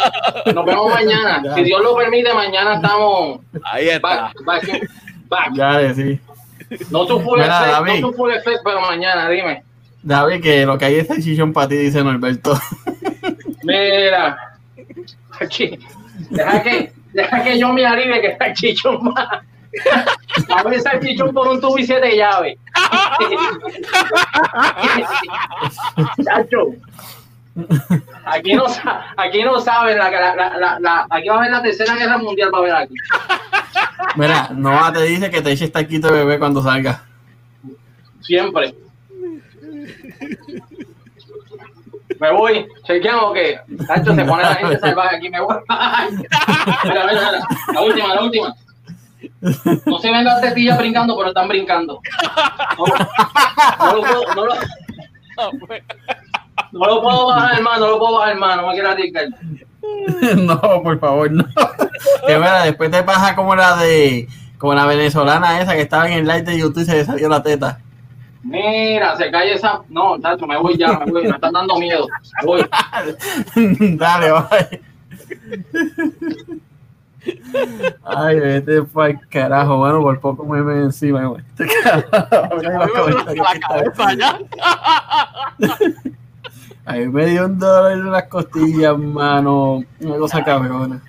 [0.53, 1.55] Nos vemos mañana.
[1.55, 4.33] Si Dios lo permite, mañana estamos Ahí está.
[4.35, 4.89] back, back,
[5.27, 5.53] back.
[5.53, 6.19] Ya, sí.
[6.89, 8.01] No tu full Mira, effect, David.
[8.01, 9.63] no tu full effect, pero mañana, dime.
[10.03, 12.59] David, que lo que hay es el chichón para ti, dice Norberto.
[13.63, 14.57] Mira.
[15.39, 15.79] Aquí.
[16.29, 19.27] Deja que, deja que yo me alivie que está el chichón más.
[20.55, 22.57] A ver el chichón por un tubo y siete llaves.
[26.23, 26.73] Chacho.
[28.25, 28.65] Aquí no,
[29.17, 32.57] aquí no saben la, la, la, aquí va a haber la tercera guerra mundial va
[32.57, 32.93] a haber aquí.
[34.15, 37.03] Mira, Noah te dice que te eches taquito de bebé cuando salga.
[38.21, 38.73] Siempre.
[42.19, 42.67] Me voy.
[42.83, 45.29] Chequeamos que Chacho se pone la gente salvaje aquí.
[45.29, 45.55] Me voy.
[46.83, 47.47] Mira, mira, mira.
[47.73, 48.55] La última, la última.
[49.85, 51.99] No se ven las tetillas brincando, pero están brincando.
[52.77, 52.85] No,
[53.79, 54.53] no lo puedo, no lo,
[56.71, 57.79] no lo puedo bajar, hermano.
[57.79, 58.61] No lo puedo bajar, hermano.
[58.61, 59.25] No me quiero arriesgar.
[60.37, 61.45] no, por favor, no.
[62.27, 64.27] que mira, después te pasa como la de.
[64.59, 67.27] Como la venezolana esa que estaba en el live de YouTube y se le salió
[67.29, 67.79] la teta.
[68.43, 69.81] Mira, se cae esa.
[69.89, 70.99] No, Chacho, me voy ya.
[70.99, 71.23] Me voy.
[71.23, 72.07] Me están dando miedo.
[72.41, 72.65] Me voy.
[73.97, 74.81] Dale, bye.
[78.03, 81.43] Ay, vete pa'l carajo, mano, por poco me me encima, güey.
[81.49, 81.67] Este
[84.17, 84.39] ya.
[86.85, 89.83] Ay, me dio un dolor en las costillas, mano.
[89.99, 90.99] Una cosa cabrona.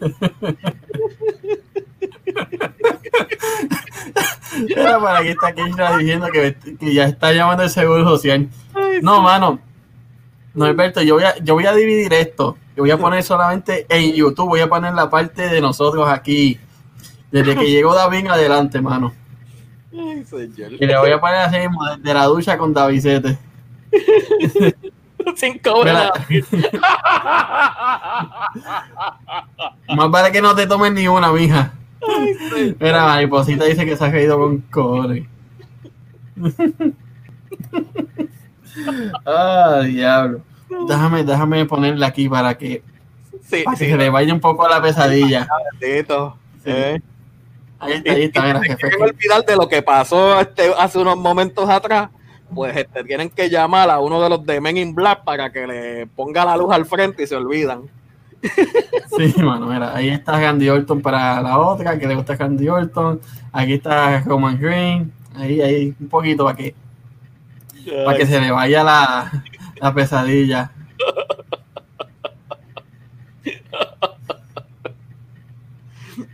[4.74, 8.48] Pero para aquí está Keishla diciendo que, que ya está llamando el seguro social.
[9.02, 9.60] No, mano.
[10.54, 12.56] No, Alberto, yo voy a, yo voy a dividir esto.
[12.76, 16.58] Yo voy a poner solamente en YouTube, voy a poner la parte de nosotros aquí.
[17.30, 19.12] Desde que llegó David adelante, mano.
[19.92, 20.72] Ay, señor.
[20.72, 23.38] Y le voy a poner así mismo, desde la ducha con Davidete.
[25.36, 26.12] Sin cobrar.
[29.88, 31.72] Más vale que no te tomes ni una, mija.
[32.80, 35.28] Mira, mariposita dice que se ha caído con core.
[39.26, 40.42] Ah, diablo.
[40.88, 42.82] Déjame, déjame ponerla aquí para que,
[43.42, 45.46] Sí, para que sí, se le vaya un poco la pesadilla.
[45.80, 45.86] Sí.
[46.66, 47.00] Eh.
[47.80, 49.02] Ahí está, ahí está, mira, Si jefe.
[49.02, 52.10] olvidar de lo que pasó este, hace unos momentos atrás,
[52.54, 55.66] pues este, tienen que llamar a uno de los de Men in Black para que
[55.66, 57.82] le ponga la luz al frente y se olvidan.
[59.16, 63.20] Sí, mano, mira, ahí está Randy Orton para la otra, que le gusta Randy Orton.
[63.52, 65.12] Aquí está Roman Green.
[65.36, 66.74] Ahí, ahí, un poquito para que,
[68.04, 69.44] para que se le vaya la,
[69.80, 70.70] la pesadilla.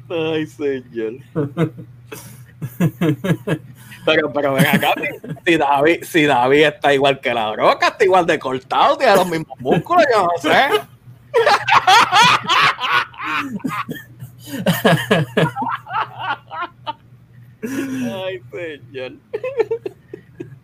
[0.09, 1.14] Ay, señor.
[4.05, 8.05] Pero, pero ven acá, si- si David, si David está igual que la broca, está
[8.05, 10.69] igual de cortado, tiene los mismos músculos, yo no sé.
[17.62, 19.12] Ay, señor.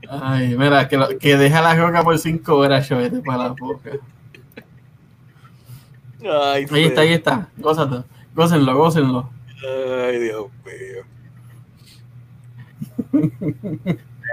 [0.08, 3.90] Ay, mira, que, lo- que deja la roca por cinco horas, chovete, para la boca.
[6.24, 7.48] Ay, Ahí está, ahí está.
[7.56, 8.04] Gózate.
[8.35, 9.30] Gócenlo, gócenlo.
[10.08, 11.04] Ay, Dios mío.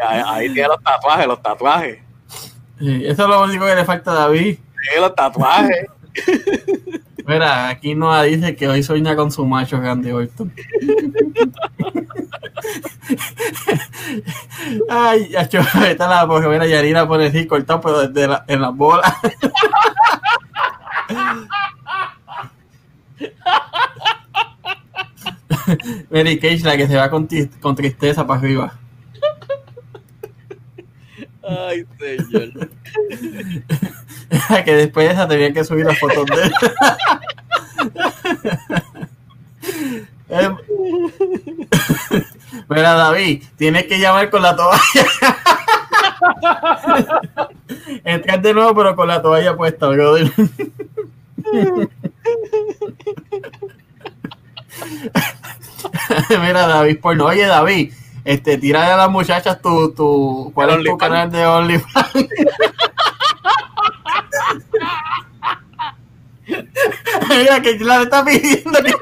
[0.08, 2.00] Ahí, ahí tiene los tatuajes, los tatuajes.
[2.80, 4.58] Sí, eso es lo único que le falta a David.
[4.84, 5.86] Tiene los tatuajes.
[7.26, 10.52] Mira, aquí Noah dice que hoy sueña con su macho Randy Orton.
[14.90, 18.76] Ay, ya está la porque mira, Yarina pone así cortado, pero desde la, en las
[18.76, 19.14] bolas.
[26.10, 27.28] Mary Cage, la que se va con,
[27.60, 28.80] con tristeza para arriba.
[31.44, 32.70] Ay, señor.
[34.66, 36.54] que después de esa tenían que subir las fotos de él.
[42.70, 44.80] Mira, David, tienes que llamar con la toalla.
[48.04, 50.32] Entrar de nuevo, pero con la toalla puesta, brother.
[56.30, 57.26] Mira, David, porno.
[57.26, 61.46] Oye, David, este, tira a las muchachas tu, tu, ¿cuál El es tu canal de
[61.46, 62.28] OnlyFans?
[67.30, 68.80] Mira que la está pidiendo.
[68.84, 68.94] que-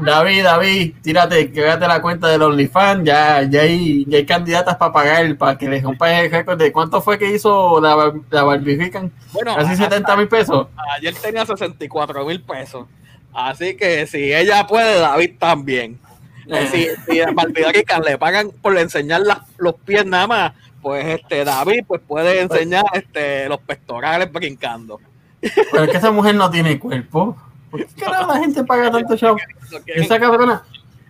[0.00, 3.04] David, David, tírate, créate la cuenta del OnlyFans.
[3.04, 6.72] Ya, ya, hay, ya hay candidatas para pagar, para que les rompan el récord de
[6.72, 9.12] cuánto fue que hizo la, la Barbifican.
[9.32, 10.66] Bueno, Casi 70 mil pesos.
[10.96, 12.86] ayer tenía 64 mil pesos.
[13.32, 15.98] Así que si ella puede, David también.
[16.46, 21.06] Eh, si, si a Barbarican le pagan por enseñar las- los pies nada más, pues
[21.06, 25.00] este David pues puede enseñar este los pectorales brincando.
[25.40, 27.36] Pero es que esa mujer no tiene cuerpo.
[27.70, 29.38] ¿Por qué la gente paga tanto chavo?
[29.86, 30.62] Esa cabrona,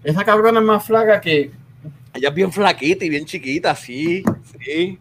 [0.05, 1.51] esa cabrona es más flaca que.
[2.15, 4.23] Ella es bien flaquita y bien chiquita, sí,
[4.63, 4.99] sí.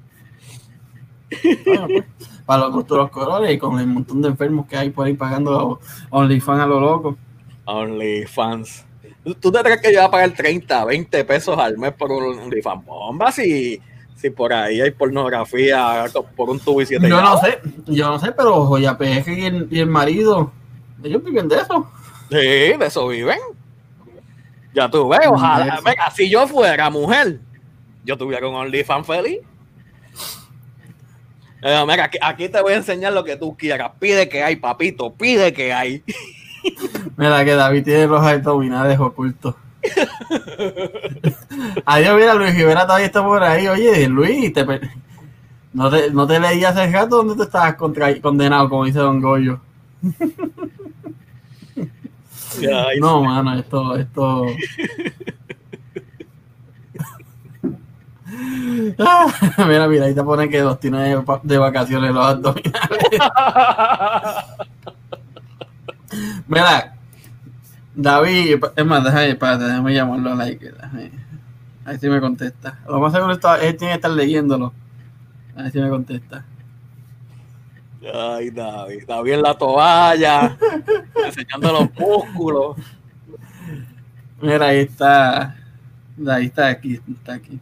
[1.65, 2.03] Bueno, pues,
[2.45, 5.05] para los gustos de los colores y con el montón de enfermos que hay por
[5.07, 7.17] ahí pagando OnlyFans a lo loco.
[7.65, 8.85] OnlyFans.
[9.23, 12.11] ¿Tú- ¿Tú te crees que yo voy a pagar 30, 20 pesos al mes por
[12.11, 12.85] un OnlyFans?
[12.85, 13.79] Bomba, si,
[14.15, 16.05] si por ahí hay pornografía
[16.35, 19.45] por un tubo y siete Yo no sé, yo no sé, pero Joya PG y
[19.45, 20.51] el, y el marido,
[21.03, 21.91] ellos viven de eso.
[22.29, 23.37] Sí, de eso viven.
[24.73, 25.79] Ya tú ves, ojalá.
[25.83, 27.39] Venga, si yo fuera mujer,
[28.05, 29.39] yo tuviera un OnlyFans feliz.
[31.63, 33.91] Eh, mira, aquí, aquí te voy a enseñar lo que tú quieras.
[33.99, 36.03] Pide que hay, papito, pide que hay.
[37.17, 39.55] Mira que David tiene los abdominales ocultos.
[41.85, 43.67] Adiós, mira, Luis Rivera todavía está por ahí.
[43.67, 44.89] Oye, Luis, te per-
[45.73, 49.21] no, te, no te leías el gato donde tú estabas contra- condenado, como dice Don
[49.21, 49.59] Goyo.
[52.99, 54.45] No, mano, esto, esto.
[58.99, 59.27] Ah,
[59.67, 62.99] mira, mira, ahí te pone que los tiene de, pa- de vacaciones los abdominales.
[66.47, 66.95] Mira,
[67.95, 70.71] David, es más, déjame, espérate, déjame llamarlo a like.
[70.71, 71.11] déjame-
[71.85, 72.79] A ver si me contesta.
[72.87, 74.73] Lo más seguro está, él tiene que estar leyéndolo.
[75.55, 76.45] A ver si me contesta.
[78.13, 79.03] Ay, David.
[79.07, 80.57] David en la toalla,
[81.25, 82.77] enseñando los músculos.
[84.41, 85.55] Mira, ahí está.
[86.27, 87.59] Ahí está aquí, está aquí.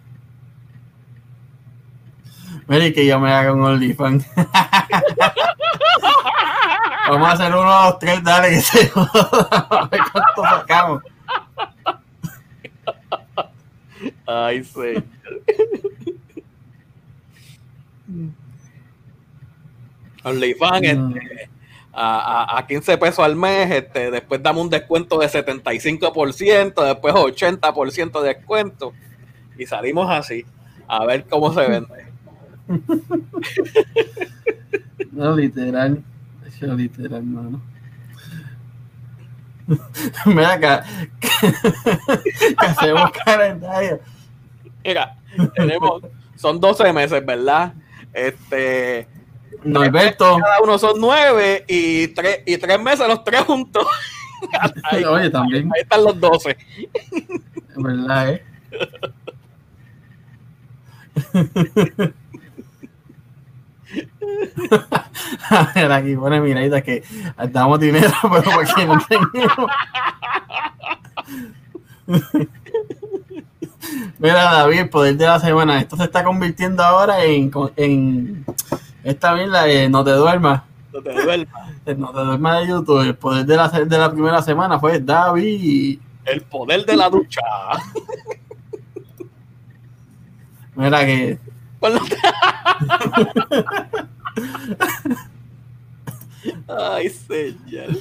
[2.69, 4.25] Mira, y que yo me haga un OnlyFans.
[7.09, 9.09] Vamos a hacer uno, dos, tres, dale, que se joda.
[9.71, 11.01] A ver cuánto sacamos.
[14.27, 15.03] Ay, sí.
[20.23, 21.17] OnlyFans, Mm.
[21.17, 21.49] este,
[21.93, 27.13] a, a, a 15 pesos al mes, este, después damos un descuento de 75%, después
[27.13, 28.93] 80% de descuento
[29.57, 30.45] y salimos así,
[30.87, 32.08] a ver cómo se vende.
[35.11, 36.03] No, literal.
[36.47, 37.61] Eso literal, mano.
[40.25, 40.83] Mira acá.
[41.19, 43.99] Que hacemos calendario.
[44.83, 45.17] Mira,
[45.55, 46.03] tenemos,
[46.35, 47.73] son 12 meses, ¿verdad?
[48.13, 49.07] Este,
[49.63, 50.37] Norberto.
[50.39, 53.85] cada uno son 9 y 3 y tres meses los tres juntos.
[54.83, 55.69] Ahí, Oye, también.
[55.75, 56.49] ahí están los 12.
[56.51, 58.43] Es verdad, ¿eh?
[65.49, 67.03] A ver, aquí pone miradita que
[67.51, 69.71] damos dinero, pero porque no tenemos.
[74.19, 75.79] Mira, David, el poder de la semana.
[75.79, 78.45] Esto se está convirtiendo ahora en, en
[79.03, 80.63] esta mierda de no te duermas.
[80.93, 81.71] No te duermas.
[81.85, 83.01] el No te duermas de YouTube.
[83.01, 85.99] El poder de la, de la primera semana fue David.
[86.25, 87.41] El poder de la ducha.
[90.75, 91.39] Mira que
[96.67, 97.97] Ay, señor.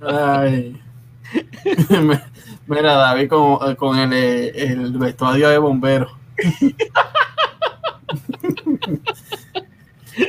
[0.00, 0.80] Ay.
[2.66, 6.18] Mira, David con, con el, el vestuario de bombero.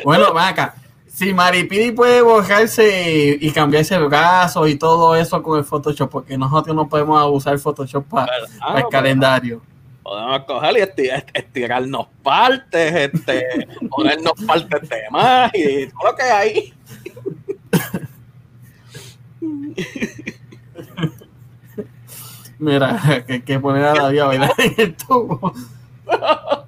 [0.04, 0.76] bueno, ven acá.
[1.16, 6.38] Si Maripidi puede borrarse y cambiarse el brazo y todo eso con el Photoshop, porque
[6.38, 9.62] nosotros no podemos abusar Photoshop para Ah, el calendario.
[10.04, 13.46] Podemos coger y esti- est- estirarnos partes, este,
[13.90, 16.74] ponernos partes de más y todo lo que hay.
[22.60, 25.54] Mira, que hay que poner a David a bailar en el tubo.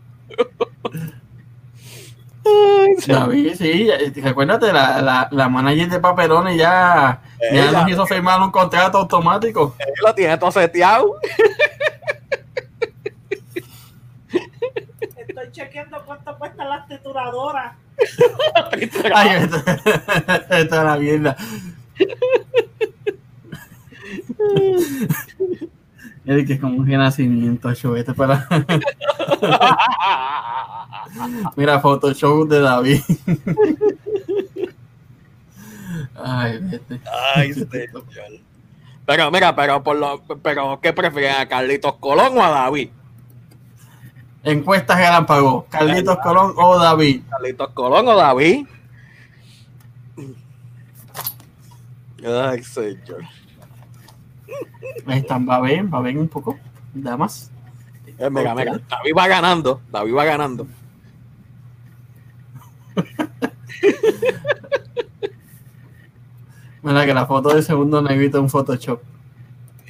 [3.07, 3.89] David, sí,
[4.21, 7.21] recuérdate, la, la, la manager de papelones ya,
[7.51, 9.75] ya nos hizo firmar un contrato automático.
[9.79, 11.15] Él lo tiene todo seteado.
[15.15, 17.75] Estoy chequeando cuánto cuestan las trituradoras.
[19.13, 19.57] Ay, esto,
[20.49, 21.37] esto es la mierda.
[26.27, 28.47] Es que es como un renacimiento, chuvete para.
[31.55, 33.01] Mira, Photoshop de David.
[36.21, 36.99] Ay, vete.
[37.33, 38.03] Ay, señor.
[39.07, 42.89] Pero mira, pero por lo, pero ¿qué prefieren a Carlitos Colón o a David?
[44.43, 47.21] Encuestas Galápagos, Carlitos Colón o David.
[47.29, 48.67] Carlitos Colón o David.
[52.21, 53.23] Ay, señor.
[55.05, 56.57] Ahí están, va a ver, va a ver un poco.
[56.93, 57.51] Damas.
[58.17, 60.67] Eh, Mira, mira, David va ganando, David va ganando.
[66.81, 69.01] Mira que la foto del segundo negrito es un Photoshop.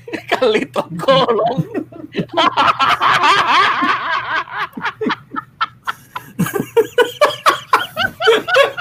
[0.30, 1.68] Carlitos Colón.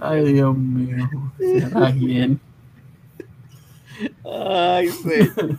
[0.00, 1.08] Ay, Dios mío.
[1.38, 2.40] Será bien.
[4.24, 5.58] Ay, señor.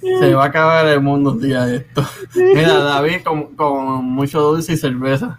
[0.00, 2.02] Se va a acabar el mundo un día de esto.
[2.34, 5.38] Mira, David con, con mucho dulce y cerveza.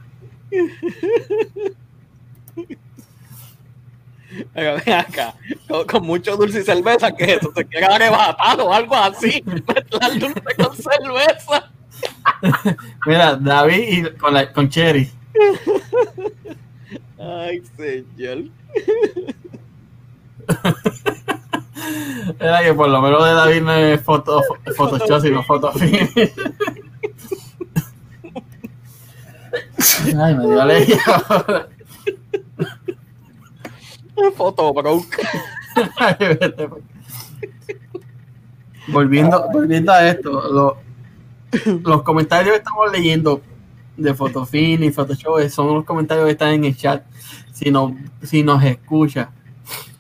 [4.53, 5.33] Pero ven acá,
[5.67, 9.43] con, con mucho dulce y cerveza, que eso se quiere arrebatar o algo así.
[9.45, 11.71] Mezclar dulce con cerveza.
[13.05, 15.09] Mira, David y con, la, con Cherry.
[17.19, 18.45] Ay, señor.
[22.39, 24.41] Era que por lo menos de David no es foto,
[24.75, 25.71] Photoshop, sino foto.
[30.17, 30.97] Ay, me dio alergia
[34.23, 34.35] ahora.
[34.35, 35.17] Foto broke.
[35.97, 36.83] Ay, vete, pues.
[38.87, 40.77] volviendo, volviendo a esto, lo-
[41.83, 43.41] los comentarios que estamos leyendo
[43.97, 47.03] de Photofin y Photoshop, son los comentarios que están en el chat.
[47.51, 49.29] Si, no, si nos escucha,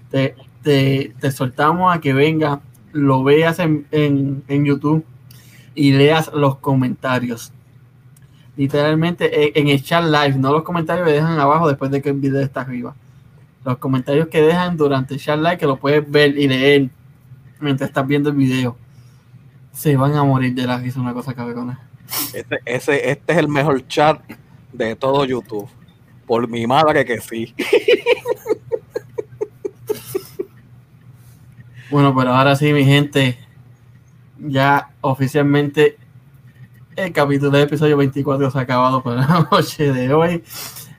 [0.09, 2.61] te, te, soltamos a que venga,
[2.91, 5.05] lo veas en, en, en YouTube
[5.75, 7.51] y leas los comentarios.
[8.57, 12.09] Literalmente eh, en el chat live, no los comentarios que dejan abajo después de que
[12.09, 12.95] el video está arriba.
[13.63, 16.89] Los comentarios que dejan durante el chat live que lo puedes ver y leer
[17.59, 18.77] mientras estás viendo el video.
[19.71, 21.79] Se van a morir de la risa una cosa cabrona.
[22.33, 24.21] Este, ese, este es el mejor chat
[24.73, 25.69] de todo YouTube.
[26.25, 27.53] Por mi madre que sí.
[31.91, 33.37] Bueno, pero ahora sí, mi gente,
[34.39, 35.97] ya oficialmente
[36.95, 40.41] el capítulo del episodio 24 se ha acabado por la noche de hoy.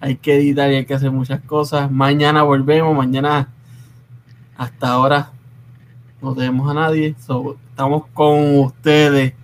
[0.03, 1.89] Hay que editar y hay que hacer muchas cosas.
[1.89, 3.51] Mañana volvemos, mañana
[4.57, 5.31] hasta ahora
[6.21, 7.15] no tenemos a nadie.
[7.25, 9.35] So, estamos con ustedes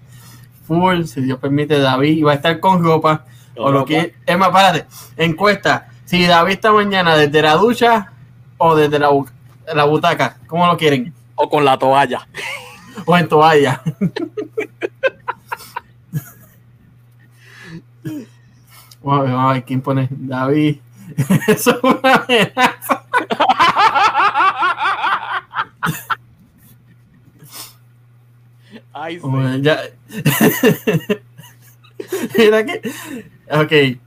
[0.67, 3.25] full, si Dios permite, David va a estar con ropa.
[3.57, 4.87] O lo que es más, párate,
[5.17, 5.91] encuesta.
[6.05, 8.13] Si David está mañana desde la ducha
[8.57, 9.11] o desde la,
[9.73, 11.15] la butaca, ¿cómo lo quieren?
[11.37, 12.27] O con la toalla.
[13.07, 13.81] O en toalla.
[19.09, 20.77] Vamos a ver, vamos a ver quién pone David.
[21.49, 23.05] Eso es una amenaza.
[28.93, 29.21] Ay, sí.
[29.23, 29.81] Bueno, ya.
[32.37, 32.83] Mira que.
[33.51, 33.73] Ok.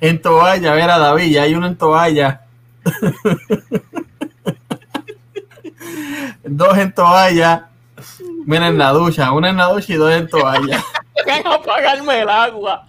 [0.00, 2.40] en toalla, ver a David, ya hay uno en toalla.
[6.42, 7.68] dos en toalla.
[8.46, 10.84] Mira en la ducha, una en la ducha y dos en toalla.
[11.26, 12.86] Ven a apagarme el agua.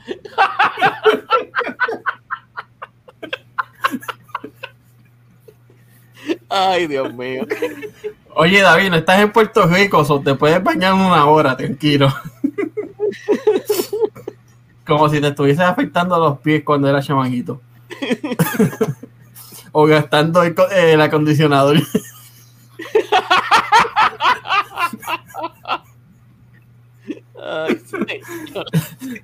[6.50, 7.46] Ay, Dios mío.
[8.36, 12.14] Oye, David, no estás en Puerto Rico, so te puedes bañar una hora, tranquilo.
[14.86, 17.62] Como si te estuvieses afectando los pies cuando eras chamaquito.
[19.72, 21.78] o gastando el, el acondicionador.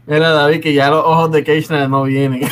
[0.06, 2.42] Mira, David, que ya los ojos de Keishner no vienen.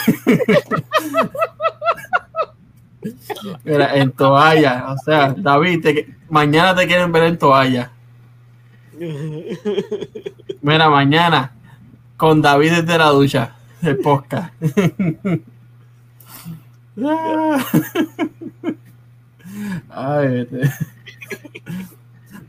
[3.64, 4.86] Mira, en toalla.
[4.94, 7.92] O sea, David, te- mañana te quieren ver en toalla.
[10.62, 11.52] Mira, mañana
[12.18, 13.56] con David desde la ducha.
[13.82, 14.54] El podcast.
[19.90, 20.72] Ay, este.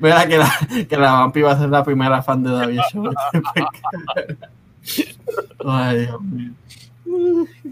[0.05, 0.53] Mira que la,
[0.87, 3.07] que la vampi va a ser la primera fan de David Show.
[5.67, 6.53] Ay, Dios mío.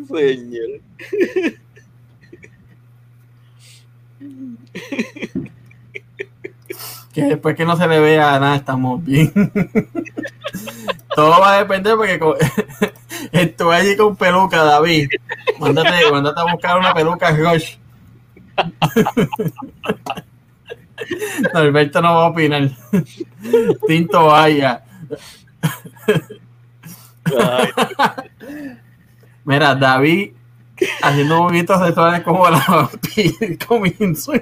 [0.08, 0.80] Señor.
[7.12, 9.30] Que después que no se le vea nada, estamos bien.
[11.14, 12.36] Todo va a depender porque con,
[13.32, 15.10] estoy allí con peluca, David.
[15.60, 17.76] Mándate, mándate a buscar una peluca Rush.
[21.54, 22.70] Norberto no va a opinar.
[23.86, 24.84] Tinto vaya.
[27.24, 27.68] Ay,
[29.44, 30.32] Mira, David
[31.02, 32.90] haciendo movimientos sexuales como la
[33.66, 34.32] comienzo.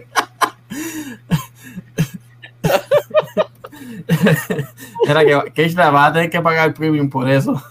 [5.07, 7.63] Era que Keishla va a tener que pagar el premium por eso.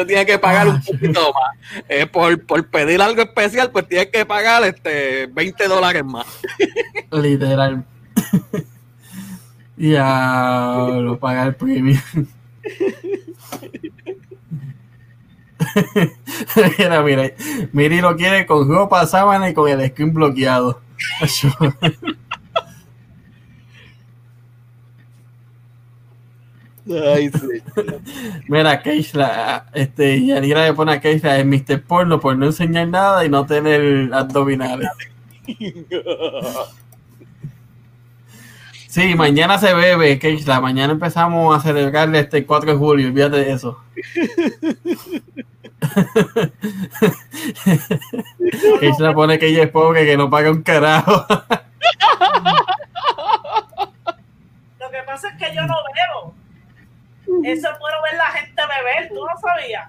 [0.00, 1.84] Eso tiene que pagar un poquito más.
[1.86, 6.26] Eh, por, por pedir algo especial, pues tienes que pagar este 20 dólares más.
[7.12, 7.84] Literal.
[9.76, 11.98] Ya lo paga el premium.
[16.78, 17.32] mira, mira,
[17.72, 20.82] Miri lo quiere con ropa, sábana y con el screen bloqueado.
[26.90, 27.62] Ay, sí.
[28.48, 31.80] Mira, Keishla, este, Yanira le pone a Keishla en Mr.
[31.82, 34.88] Porno por no enseñar nada y no tener abdominales.
[38.88, 40.60] Sí, mañana se bebe, Keishla.
[40.60, 43.80] Mañana empezamos a celebrar este 4 de julio, olvídate de eso.
[48.80, 51.24] Keishla pone que ella es pobre, que no paga un carajo.
[54.80, 56.34] Lo que pasa es que yo no bebo.
[57.44, 59.88] Eso puedo ver la gente beber, tú no sabías.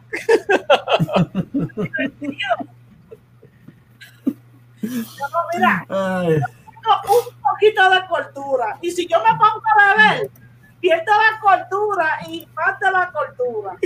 [4.81, 6.41] Yo no, mira, Ay,
[6.81, 8.77] tengo un poquito de cordura.
[8.81, 10.31] Y si yo me pongo a beber,
[10.79, 13.77] pierdo la cordura y más de la cordura.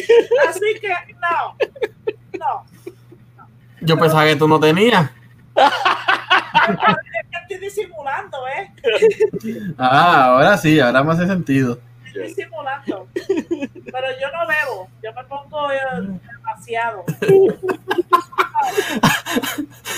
[0.50, 1.58] Así que no,
[2.40, 2.66] no.
[3.82, 5.10] yo pensaba que tú no tenías.
[5.56, 8.72] Es que estoy disimulando, ¿eh?
[9.78, 11.80] Ah, ahora sí, ahora me hace sentido.
[12.06, 12.45] Estoy disimulando.
[14.06, 15.80] Pero yo no bebo, yo me pongo eh,
[16.38, 17.04] demasiado.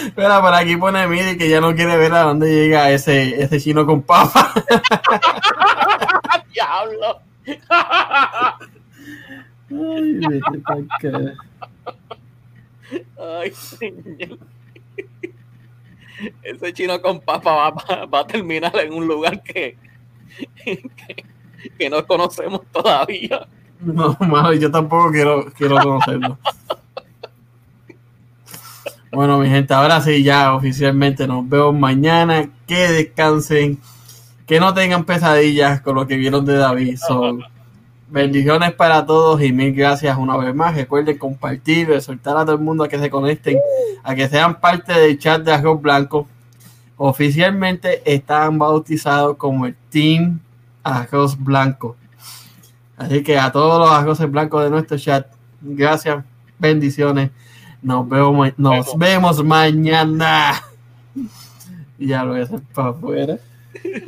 [0.05, 3.59] Espera, por aquí pone Miri que ya no quiere ver a dónde llega ese, ese
[3.59, 4.53] chino con papa.
[6.53, 7.19] ¡Diablo!
[9.69, 11.33] Ay, vete.
[13.19, 14.39] Ay, señor.
[16.43, 19.77] Ese chino con papa va, va- va a terminar en un lugar que,
[20.63, 20.81] que,
[21.77, 23.47] que no conocemos todavía.
[23.80, 26.38] No, mano, yo tampoco quiero, quiero conocerlo.
[29.11, 32.49] Bueno, mi gente, ahora sí, ya oficialmente nos vemos mañana.
[32.65, 33.80] Que descansen,
[34.45, 36.99] que no tengan pesadillas con lo que vieron de David.
[38.09, 40.75] Bendiciones para todos y mil gracias una vez más.
[40.75, 43.57] Recuerden compartir, exhortar a todo el mundo a que se conecten,
[44.03, 46.28] a que sean parte del chat de Arroz Blanco.
[46.95, 50.39] Oficialmente están bautizados como el Team
[50.84, 51.95] Arroz Blanco.
[52.97, 55.27] Así que a todos los arroces blancos de nuestro chat,
[55.61, 56.23] gracias,
[56.57, 57.29] bendiciones.
[57.81, 60.63] Nos vemos, nos vemos mañana.
[61.99, 63.37] Y ya lo voy a hacer para afuera.